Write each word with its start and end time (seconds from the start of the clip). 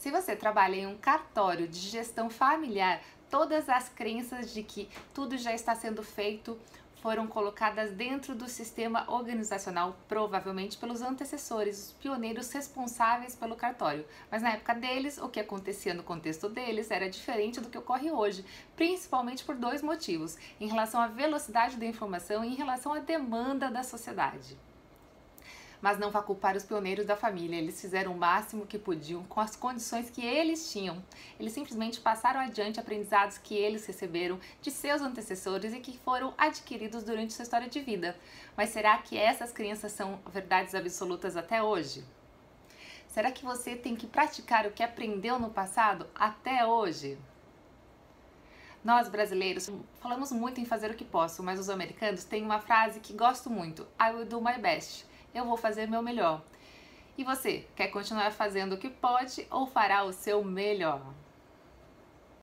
Se 0.00 0.10
você 0.10 0.34
trabalha 0.34 0.76
em 0.76 0.86
um 0.86 0.96
cartório 0.96 1.68
de 1.68 1.78
gestão 1.78 2.30
familiar, 2.30 3.02
todas 3.28 3.68
as 3.68 3.90
crenças 3.90 4.50
de 4.50 4.62
que 4.62 4.88
tudo 5.12 5.36
já 5.36 5.52
está 5.52 5.74
sendo 5.74 6.02
feito 6.02 6.58
foram 7.02 7.26
colocadas 7.26 7.92
dentro 7.92 8.34
do 8.34 8.48
sistema 8.48 9.04
organizacional, 9.12 9.94
provavelmente 10.08 10.78
pelos 10.78 11.02
antecessores, 11.02 11.88
os 11.88 11.92
pioneiros 11.92 12.50
responsáveis 12.50 13.36
pelo 13.36 13.54
cartório. 13.54 14.06
Mas 14.30 14.40
na 14.40 14.52
época 14.52 14.74
deles, 14.74 15.18
o 15.18 15.28
que 15.28 15.38
acontecia 15.38 15.92
no 15.92 16.02
contexto 16.02 16.48
deles 16.48 16.90
era 16.90 17.10
diferente 17.10 17.60
do 17.60 17.68
que 17.68 17.76
ocorre 17.76 18.10
hoje, 18.10 18.42
principalmente 18.74 19.44
por 19.44 19.54
dois 19.54 19.82
motivos: 19.82 20.38
em 20.58 20.66
relação 20.66 20.98
à 20.98 21.08
velocidade 21.08 21.76
da 21.76 21.84
informação 21.84 22.42
e 22.42 22.48
em 22.48 22.54
relação 22.54 22.94
à 22.94 23.00
demanda 23.00 23.70
da 23.70 23.82
sociedade 23.82 24.56
mas 25.80 25.98
não 25.98 26.10
vá 26.10 26.22
culpar 26.22 26.56
os 26.56 26.64
pioneiros 26.64 27.06
da 27.06 27.16
família. 27.16 27.56
Eles 27.56 27.80
fizeram 27.80 28.12
o 28.12 28.18
máximo 28.18 28.66
que 28.66 28.78
podiam 28.78 29.22
com 29.24 29.40
as 29.40 29.56
condições 29.56 30.10
que 30.10 30.24
eles 30.24 30.70
tinham. 30.70 31.02
Eles 31.38 31.52
simplesmente 31.52 32.00
passaram 32.00 32.40
adiante 32.40 32.78
aprendizados 32.78 33.38
que 33.38 33.54
eles 33.54 33.86
receberam 33.86 34.38
de 34.60 34.70
seus 34.70 35.00
antecessores 35.00 35.72
e 35.72 35.80
que 35.80 35.96
foram 35.98 36.34
adquiridos 36.36 37.02
durante 37.02 37.32
sua 37.32 37.44
história 37.44 37.68
de 37.68 37.80
vida. 37.80 38.16
Mas 38.56 38.70
será 38.70 38.98
que 38.98 39.16
essas 39.16 39.52
crenças 39.52 39.92
são 39.92 40.20
verdades 40.32 40.74
absolutas 40.74 41.36
até 41.36 41.62
hoje? 41.62 42.04
Será 43.08 43.32
que 43.32 43.44
você 43.44 43.74
tem 43.74 43.96
que 43.96 44.06
praticar 44.06 44.66
o 44.66 44.70
que 44.70 44.82
aprendeu 44.82 45.38
no 45.38 45.50
passado 45.50 46.06
até 46.14 46.64
hoje? 46.64 47.18
Nós 48.84 49.08
brasileiros 49.08 49.68
falamos 50.00 50.32
muito 50.32 50.60
em 50.60 50.64
fazer 50.64 50.90
o 50.90 50.94
que 50.94 51.04
posso, 51.04 51.42
mas 51.42 51.58
os 51.58 51.68
americanos 51.68 52.24
têm 52.24 52.42
uma 52.42 52.60
frase 52.60 53.00
que 53.00 53.12
gosto 53.12 53.50
muito: 53.50 53.86
I 54.00 54.10
will 54.14 54.24
do 54.24 54.40
my 54.40 54.56
best 54.58 55.09
eu 55.34 55.44
vou 55.44 55.56
fazer 55.56 55.86
meu 55.86 56.02
melhor. 56.02 56.42
E 57.16 57.24
você, 57.24 57.66
quer 57.76 57.88
continuar 57.88 58.30
fazendo 58.32 58.74
o 58.74 58.78
que 58.78 58.88
pode 58.88 59.46
ou 59.50 59.66
fará 59.66 60.04
o 60.04 60.12
seu 60.12 60.42
melhor? 60.42 61.02